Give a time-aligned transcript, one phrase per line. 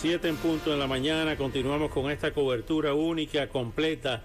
[0.00, 4.22] 7 en punto en la mañana, continuamos con esta cobertura única, completa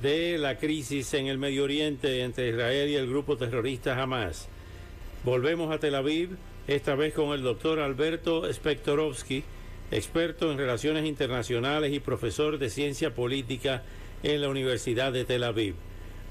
[0.00, 4.46] de la crisis en el Medio Oriente entre Israel y el grupo terrorista Hamas.
[5.24, 6.36] Volvemos a Tel Aviv,
[6.68, 9.42] esta vez con el doctor Alberto Spektorovsky,
[9.90, 13.82] experto en relaciones internacionales y profesor de ciencia política
[14.22, 15.74] en la Universidad de Tel Aviv.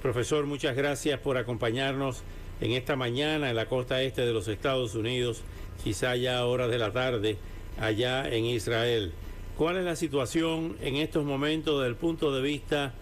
[0.02, 2.24] Profesor, muchas gracias por acompañarnos
[2.62, 5.42] en esta mañana en la costa este de los Estados Unidos,
[5.84, 7.38] quizá ya a horas de la tarde
[7.80, 9.12] allá en Israel.
[9.58, 12.94] ¿Cuál es la situación en estos momentos desde el punto de vista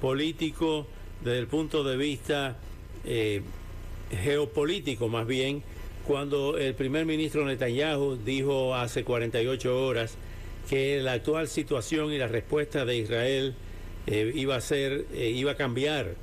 [0.00, 0.86] político,
[1.24, 2.58] desde el punto de vista
[3.04, 3.42] eh,
[4.10, 5.62] geopolítico más bien,
[6.06, 10.16] cuando el primer ministro Netanyahu dijo hace 48 horas
[10.68, 13.54] que la actual situación y la respuesta de Israel
[14.06, 16.16] eh, iba a ser, eh, iba a cambiar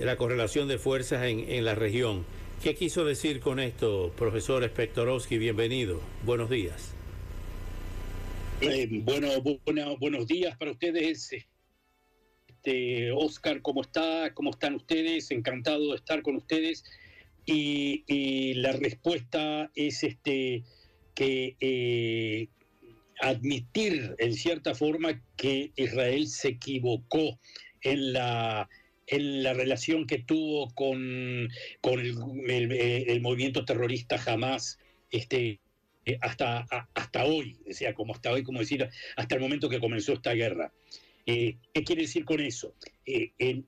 [0.00, 2.24] la correlación de fuerzas en, en, la región.
[2.62, 5.38] ¿Qué quiso decir con esto, profesor Spektorowski?
[5.38, 6.00] Bienvenido.
[6.24, 6.95] Buenos días.
[8.62, 9.28] Eh, bueno,
[9.64, 11.30] bueno, buenos días para ustedes.
[12.48, 14.32] Este, Oscar, ¿cómo está?
[14.32, 15.30] ¿Cómo están ustedes?
[15.30, 16.82] Encantado de estar con ustedes.
[17.44, 20.64] Y, la respuesta es este
[21.14, 22.48] que eh,
[23.20, 27.38] admitir en cierta forma que Israel se equivocó
[27.82, 28.68] en la
[29.08, 31.48] en la relación que tuvo con,
[31.80, 35.60] con el movimiento terrorista jamás este,
[36.06, 36.60] eh, hasta,
[36.94, 40.72] hasta hoy, decía, como hasta hoy, como decir, hasta el momento que comenzó esta guerra.
[41.26, 42.74] Eh, ¿Qué quiere decir con eso?
[43.04, 43.66] Eh, en,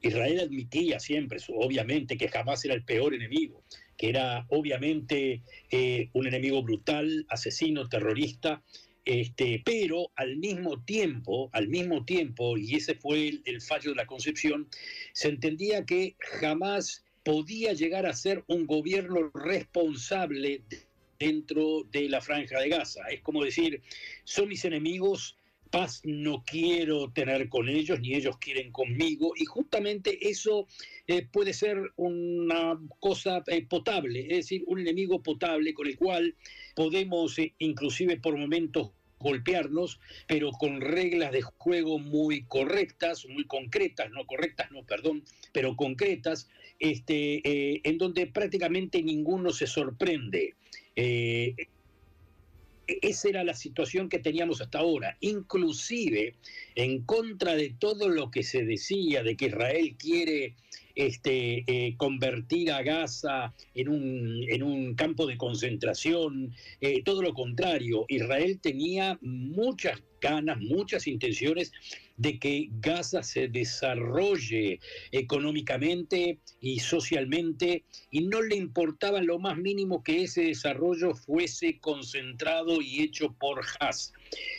[0.00, 3.62] Israel admitía siempre, obviamente, que jamás era el peor enemigo,
[3.98, 5.42] que era obviamente
[6.14, 8.62] un enemigo brutal, asesino, terrorista,
[9.04, 14.06] este, pero al mismo tiempo, al mismo tiempo, y ese fue el fallo de la
[14.06, 14.68] concepción,
[15.12, 20.62] se entendía que jamás podía llegar a ser un gobierno responsable
[21.18, 23.02] dentro de la franja de Gaza.
[23.10, 23.82] Es como decir,
[24.24, 25.36] son mis enemigos,
[25.70, 30.66] paz no quiero tener con ellos, ni ellos quieren conmigo, y justamente eso
[31.06, 36.34] eh, puede ser una cosa eh, potable, es decir, un enemigo potable con el cual
[36.74, 44.10] podemos eh, inclusive por momentos golpearnos, pero con reglas de juego muy correctas, muy concretas,
[44.10, 46.48] no correctas, no, perdón, pero concretas,
[46.78, 50.54] este, eh, en donde prácticamente ninguno se sorprende.
[50.96, 51.54] Eh,
[53.02, 56.34] esa era la situación que teníamos hasta ahora, inclusive
[56.74, 60.54] en contra de todo lo que se decía de que Israel quiere
[60.98, 68.58] este, eh, convertir a Gaza en un, campo de concentración, eh, todo lo contrario, Israel
[68.60, 71.70] tenía muchas ganas, muchas intenciones
[72.16, 74.80] de que Gaza se desarrolle
[75.12, 82.82] económicamente y socialmente y no le importaba lo más mínimo que ese desarrollo fuese concentrado
[82.82, 84.12] y hecho por Hamas.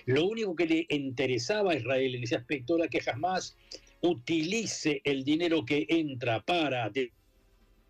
[0.05, 3.57] Lo único que le interesaba a Israel en ese aspecto era que Hamas
[4.01, 6.91] utilice el dinero que entra para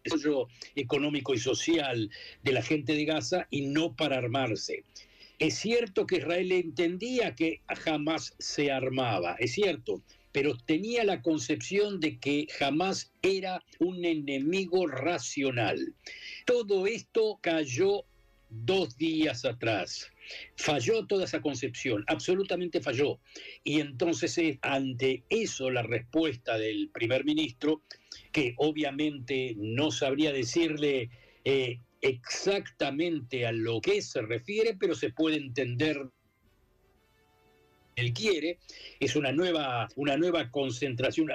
[0.03, 2.09] desarrollo económico y social
[2.43, 4.83] de la gente de Gaza y no para armarse.
[5.39, 11.99] Es cierto que Israel entendía que jamás se armaba, es cierto, pero tenía la concepción
[11.99, 15.95] de que jamás era un enemigo racional.
[16.45, 18.03] Todo esto cayó
[18.49, 20.11] dos días atrás.
[20.55, 23.19] Falló toda esa concepción, absolutamente falló.
[23.63, 27.83] Y entonces ante eso la respuesta del primer ministro,
[28.31, 31.09] que obviamente no sabría decirle
[31.45, 36.09] eh, exactamente a lo que se refiere, pero se puede entender
[37.99, 38.59] él quiere,
[38.99, 41.29] es una nueva, una nueva concentración,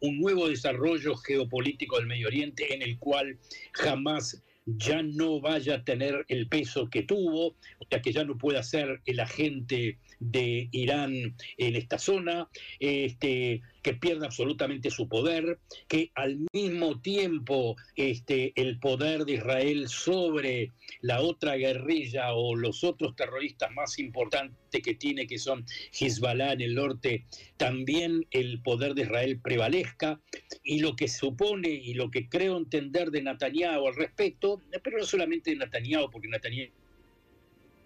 [0.00, 3.38] un nuevo desarrollo geopolítico del Medio Oriente en el cual
[3.72, 7.48] jamás ya no vaya a tener el peso que tuvo,
[7.78, 12.48] o sea que ya no pueda ser el agente de Irán en esta zona,
[12.78, 19.88] este, que pierda absolutamente su poder, que al mismo tiempo este, el poder de Israel
[19.88, 20.70] sobre
[21.00, 25.64] la otra guerrilla o los otros terroristas más importantes que tiene, que son
[25.98, 27.26] Hezbollah en el norte,
[27.56, 30.20] también el poder de Israel prevalezca.
[30.62, 34.51] Y lo que supone y lo que creo entender de Netanyahu al respecto,
[34.82, 36.70] pero no solamente Netanyahu, porque Netanyahu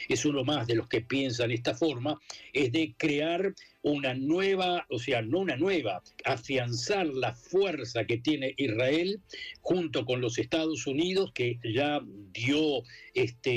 [0.09, 2.21] es uno más de los que piensan esta forma,
[2.53, 8.55] es de crear una nueva, o sea, no una nueva, afianzar la fuerza que tiene
[8.57, 9.21] Israel
[9.61, 12.01] junto con los Estados Unidos, que ya
[12.33, 12.83] dio
[13.15, 13.51] este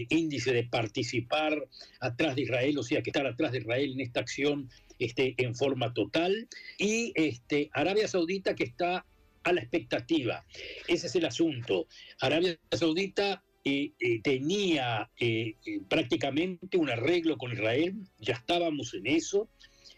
[0.00, 1.68] eh, índice de participar
[2.00, 5.54] atrás de Israel, o sea, que estar atrás de Israel en esta acción este, en
[5.54, 9.04] forma total, y este, Arabia Saudita que está
[9.44, 10.44] a la expectativa.
[10.88, 11.86] Ese es el asunto.
[12.20, 15.54] Arabia Saudita eh, eh, tenía eh,
[15.88, 19.48] prácticamente un arreglo con Israel, ya estábamos en eso,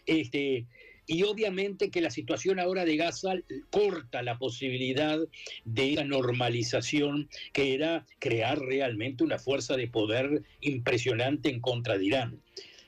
[0.05, 0.67] este,
[1.05, 3.33] y obviamente que la situación ahora de Gaza
[3.69, 5.19] corta la posibilidad
[5.65, 12.05] de esa normalización que era crear realmente una fuerza de poder impresionante en contra de
[12.05, 12.41] Irán.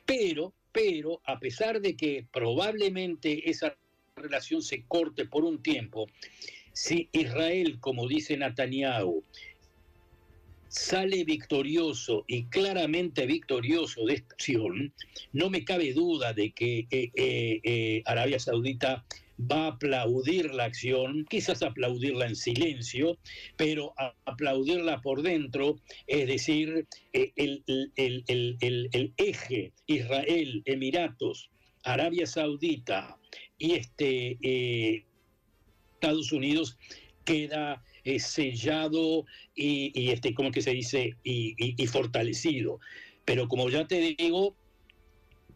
[0.05, 3.75] Pero, pero, a pesar de que probablemente esa
[4.19, 6.07] relación se corte por un tiempo,
[6.74, 9.24] si Israel, como dice Netanyahu,
[10.69, 14.94] sale victorioso y claramente victorioso de esta acción,
[15.33, 19.04] no me cabe duda de que eh, eh, eh, Arabia Saudita
[19.39, 23.18] va a aplaudir la acción, quizás aplaudirla en silencio,
[23.57, 23.94] pero
[24.25, 31.50] aplaudirla por dentro, es decir, el, el, eje Israel, Emiratos,
[31.83, 33.17] Arabia Saudita
[33.57, 35.05] y este
[35.99, 36.77] Estados Unidos
[37.25, 41.15] queda eh, sellado y, este, ¿cómo que se dice?
[41.23, 42.79] Y, fortalecido.
[43.25, 44.55] Pero como ya te digo,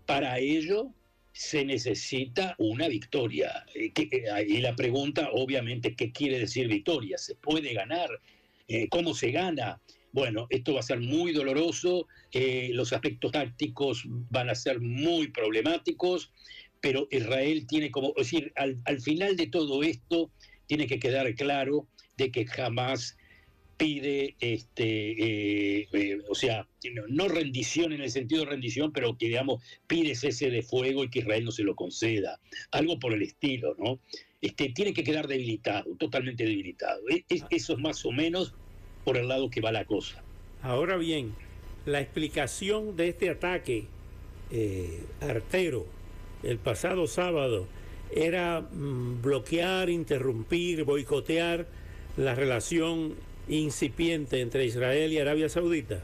[0.06, 0.92] para ello
[1.32, 3.66] se necesita una victoria.
[3.74, 7.18] Eh, eh, y la pregunta, obviamente, ¿qué quiere decir victoria?
[7.18, 8.10] ¿Se puede ganar?
[8.90, 9.80] ¿Cómo se gana?
[10.14, 12.08] Bueno, esto va a ser muy doloroso,
[12.72, 16.32] los aspectos tácticos van a ser muy problemáticos,
[16.80, 20.30] pero Israel tiene como, es decir, al, al final de todo esto
[20.68, 21.88] tiene que quedar claro
[22.18, 23.18] de que jamás
[23.78, 26.68] pide, este, eh, eh, o sea,
[27.10, 31.10] no rendición en el sentido de rendición, pero que, digamos, pide cese de fuego y
[31.10, 32.40] que Israel no se lo conceda.
[32.72, 34.00] Algo por el estilo, ¿no?
[34.42, 37.02] Este, tiene que quedar debilitado, totalmente debilitado.
[37.10, 38.54] E, eso es más o menos
[39.04, 40.24] por el lado que va la cosa.
[40.62, 41.34] Ahora bien,
[41.86, 43.86] la explicación de este ataque
[44.52, 45.86] eh, artero
[46.44, 47.68] el pasado sábado
[48.12, 51.68] era mm, bloquear, interrumpir, boicotear
[52.18, 53.16] la relación
[53.48, 56.04] incipiente entre Israel y Arabia Saudita?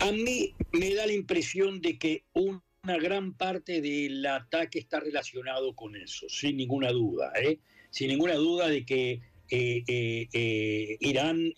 [0.00, 2.62] A mí me da la impresión de que una
[2.98, 7.58] gran parte del ataque está relacionado con eso, sin ninguna duda, ¿eh?
[7.90, 9.20] sin ninguna duda de que
[9.50, 11.52] Irán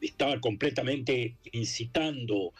[0.00, 2.52] estaba completamente incitando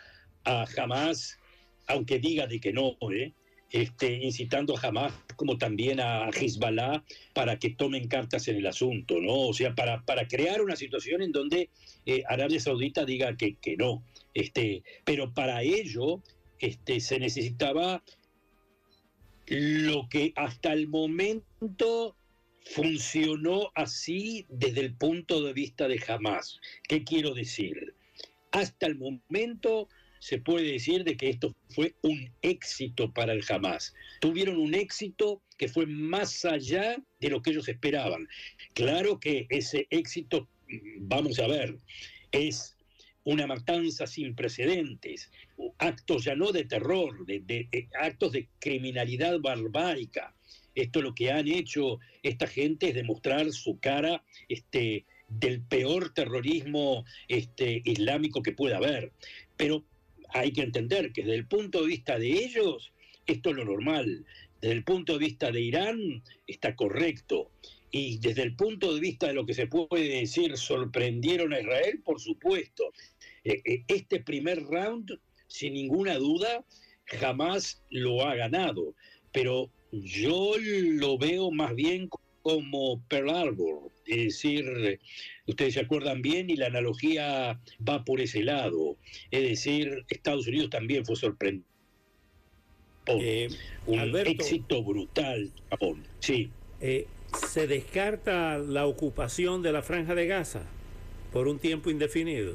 [0.44, 1.38] a Hamas,
[1.87, 3.32] aunque diga de que no, ¿eh?
[3.70, 7.05] este, incitando a Hamas como también a Hezbollah
[7.35, 9.49] para que tomen cartas en el asunto, ¿no?
[9.49, 11.70] O sea, para, para crear una situación en donde
[12.06, 14.03] eh, Arabia Saudita diga que, que no.
[14.35, 16.23] Este, pero para ello
[16.59, 18.03] este, se necesitaba
[19.47, 22.17] lo que hasta el momento
[22.75, 26.61] funcionó así desde el punto de vista de Hamas.
[26.88, 27.94] ¿Qué quiero decir?
[28.53, 29.88] Hasta el momento
[30.20, 33.94] se puede decir de que esto fue un éxito para el Hamas.
[34.20, 38.29] Tuvieron un éxito que fue más allá de lo que ellos esperaban.
[38.75, 40.49] Claro que ese éxito,
[41.00, 41.79] vamos a ver,
[42.32, 42.76] es
[43.25, 45.31] una matanza sin precedentes,
[45.79, 47.69] actos ya no de terror, de,
[48.01, 50.34] actos de criminalidad barbárica.
[50.79, 57.05] Esto lo que han hecho esta gente es demostrar su cara este, del peor terrorismo
[57.27, 59.13] este, islámico que pueda haber.
[59.56, 59.85] Pero
[60.29, 62.93] hay que entender que desde el punto de vista de ellos,
[63.27, 64.25] esto es lo normal.
[64.61, 67.51] Desde el punto de vista de Irán, está correcto.
[67.91, 72.03] Y desde el punto de vista de lo que se puede decir, sorprendieron a Israel,
[72.05, 72.93] por supuesto.
[73.43, 75.19] Eh, eh, este primer round,
[75.49, 76.65] sin ninguna duda,
[77.05, 78.94] jamás lo ha ganado.
[79.32, 82.08] Pero yo lo veo más bien
[82.42, 83.90] como Pearl Harbor.
[84.06, 84.98] Es decir,
[85.46, 88.96] ustedes se acuerdan bien y la analogía va por ese lado.
[89.30, 91.66] Es decir, Estados Unidos también fue sorprendido.
[93.06, 93.48] Eh,
[93.86, 96.04] un éxito brutal Japón.
[96.20, 96.50] Sí.
[96.80, 97.06] Eh,
[97.48, 100.62] ¿Se descarta la ocupación de la franja de Gaza
[101.32, 102.54] por un tiempo indefinido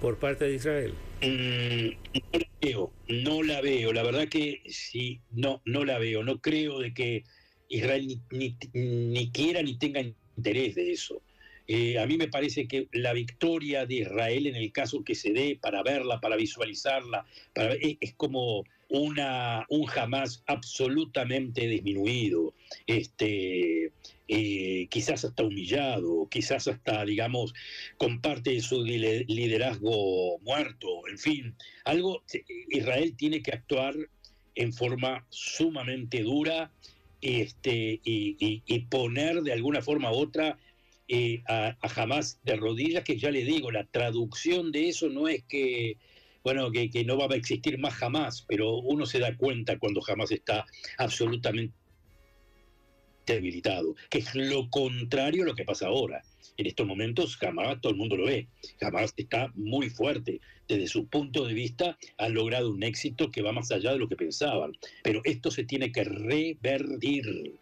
[0.00, 0.94] por parte de Israel?
[1.22, 3.92] Mm, no la veo, no la veo.
[3.92, 6.22] La verdad que sí, no, no la veo.
[6.22, 7.24] No creo de que
[7.68, 10.00] Israel ni, quiera ni tenga
[10.36, 11.22] interés de eso.
[11.66, 15.32] Eh, a mí me parece que la victoria de Israel en el caso que se
[15.32, 17.24] dé para verla, para visualizarla,
[17.54, 22.54] para, es, como una, un jamás absolutamente disminuido.
[22.86, 23.92] Este,
[24.32, 27.52] eh, quizás hasta humillado, quizás hasta, digamos,
[27.96, 32.22] con parte de su liderazgo muerto, en fin, algo,
[32.68, 33.96] Israel tiene que actuar
[34.54, 36.70] en forma sumamente dura
[37.20, 40.56] este, y, poner de alguna forma u otra
[41.08, 45.42] eh, a, jamás de rodillas, que ya le digo, la traducción de eso no es
[45.42, 45.96] que,
[46.44, 50.00] bueno, que, que no va a existir más jamás, pero uno se da cuenta cuando
[50.00, 50.66] jamás está
[50.98, 51.79] absolutamente
[53.34, 56.22] debilitado, que es lo contrario a lo que pasa ahora.
[56.56, 58.46] En estos momentos jamás todo el mundo lo ve,
[58.78, 60.40] jamás está muy fuerte.
[60.68, 64.08] Desde su punto de vista ha logrado un éxito que va más allá de lo
[64.08, 64.72] que pensaban.
[65.02, 67.58] Pero esto se tiene que revertir.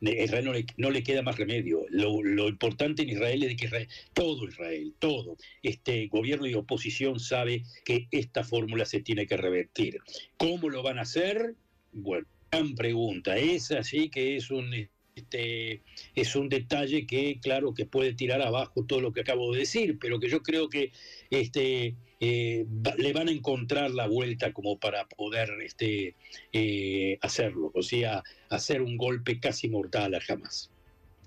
[0.00, 1.84] Israel no le, no le, queda más remedio.
[1.90, 7.64] Lo, importante en Israel es que Israel, todo Israel, todo, este gobierno y oposición sabe
[7.84, 9.98] que esta fórmula se tiene que revertir.
[10.38, 11.54] ¿Cómo lo van a hacer?
[11.92, 13.36] Bueno, gran pregunta.
[13.36, 15.82] Es así que es un este,
[16.14, 19.98] es un detalle que, claro, que puede tirar abajo todo lo que acabo de decir,
[20.00, 20.92] pero que yo creo que
[21.30, 22.66] este, eh,
[22.98, 26.14] le van a encontrar la vuelta como para poder este,
[26.52, 30.70] eh, hacerlo, o sea, hacer un golpe casi mortal a jamás.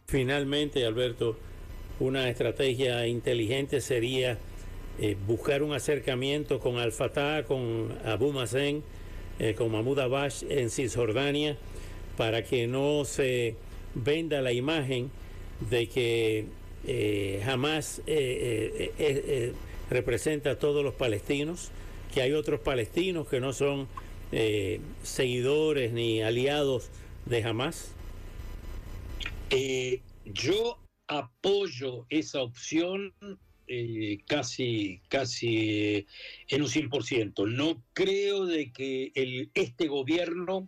[0.08, 1.38] Finalmente, Alberto,
[2.00, 4.38] una estrategia inteligente sería
[5.00, 8.84] eh, buscar un acercamiento con Al-Fatah, con Abu Mazen,
[9.58, 11.58] con Mahmoud Abbas en Cisjordania,
[12.16, 13.56] para que no se
[13.96, 15.12] venda la imagen
[15.70, 16.46] de que
[16.86, 19.54] eh, jamás eh, eh,
[19.90, 21.72] representa a todos los palestinos,
[22.14, 23.88] que hay otros palestinos que no son
[25.04, 26.90] seguidores ni aliados
[27.26, 27.94] de Hamas?
[30.26, 33.14] yo apoyo esa opción
[34.26, 36.08] casi, casi
[36.48, 37.48] en un 100%.
[37.48, 39.12] No creo de que
[39.54, 40.68] este gobierno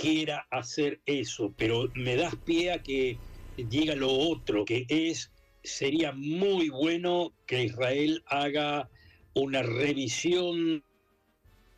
[0.00, 3.18] quiera hacer eso, pero me das pie a que
[3.56, 5.30] diga lo otro, que es,
[5.62, 8.88] sería muy bueno que Israel haga
[9.34, 10.84] una revisión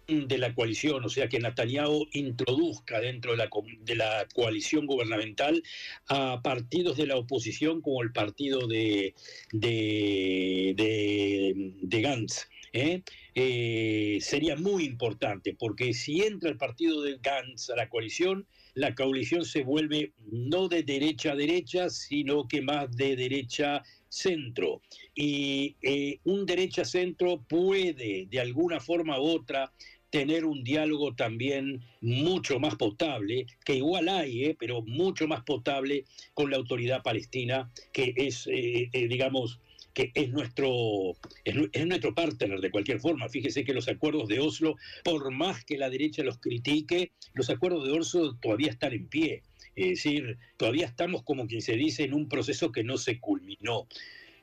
[0.06, 3.50] de la coalición, o sea, que Netanyahu introduzca dentro de la,
[3.82, 5.62] de la coalición gubernamental
[6.08, 9.14] a partidos de la oposición como el partido de,
[9.52, 13.02] de, de, de Gantz ¿eh?
[13.34, 18.94] Eh, sería muy importante, porque si entra el partido de Gantz a la coalición, la
[18.94, 24.82] coalición se vuelve no de derecha a derecha, sino que más de derecha centro.
[25.14, 29.72] Y eh, un derecha centro puede, de alguna forma u otra,
[30.10, 36.50] tener un diálogo también mucho más potable, que igual hay, pero mucho más potable con
[36.50, 38.48] la autoridad palestina, que es,
[38.92, 39.60] digamos,
[39.94, 43.28] que es nuestro, es, nuestro partner de cualquier forma.
[43.28, 47.86] Fíjese que los acuerdos de Oslo, por más que la derecha los critique, los acuerdos
[47.86, 49.42] de Oslo todavía están en pie.
[49.76, 53.86] Es decir, todavía estamos, como quien se dice, en un proceso que no se culminó.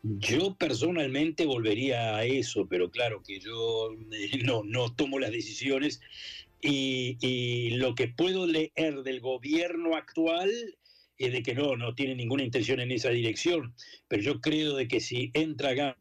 [0.03, 6.01] Yo personalmente volvería a eso, pero claro que yo eh, no, no tomo las decisiones
[6.61, 10.49] y, y, lo que puedo leer del gobierno actual
[11.17, 13.73] es de que no, no tiene ninguna intención en esa dirección,
[14.07, 15.95] pero yo creo de que si entra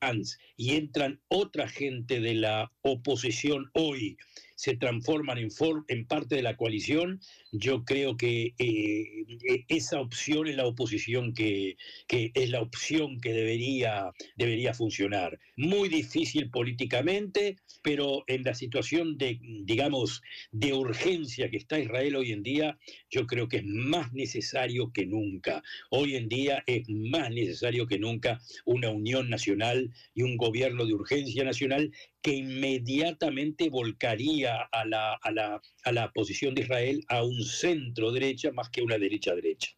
[0.00, 4.16] Gantz y entran otra gente de la oposición hoy
[4.58, 5.50] se transforman en,
[5.86, 7.20] en parte de la coalición,
[7.52, 11.76] yo creo que eh, e, esa opción es la oposición que,
[12.08, 15.38] que, es la opción que debería, debería funcionar.
[15.56, 22.32] Muy difícil políticamente, pero en la situación de, digamos, de urgencia que está Israel hoy
[22.32, 22.78] en día,
[23.10, 25.62] yo creo que es más necesario que nunca.
[25.90, 30.94] Hoy en día es más necesario que nunca una unión nacional y un gobierno de
[30.94, 37.22] urgencia nacional que inmediatamente volcaría a la, a la, a la posición de Israel a
[37.22, 39.70] un centro derecha más que una derecha derecha.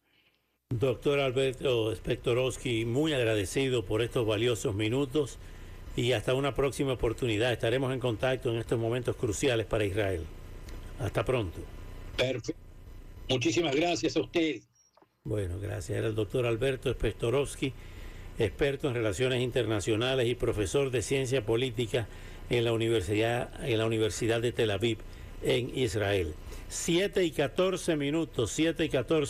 [0.69, 5.37] Doctor Alberto Spectorowski, muy agradecido por estos valiosos minutos
[5.97, 7.51] y hasta una próxima oportunidad.
[7.51, 10.23] Estaremos en contacto en estos momentos cruciales para Israel.
[10.99, 11.59] Hasta pronto.
[12.15, 12.61] Perfecto.
[13.27, 14.61] Muchísimas gracias a usted.
[15.23, 15.97] Bueno, gracias.
[15.97, 17.73] Era el doctor Alberto Spectorowski,
[18.39, 22.07] experto en relaciones internacionales y profesor de ciencia política
[22.51, 24.97] en la Universidad, en la Universidad de Tel Aviv,
[25.41, 26.33] en Israel.
[26.67, 29.29] 7 y 14 minutos, 7 y 14.